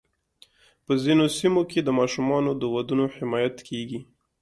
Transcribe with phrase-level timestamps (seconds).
[0.85, 3.99] په ځینو سیمو کې د ماشومانو د ودونو حمایت کېږي.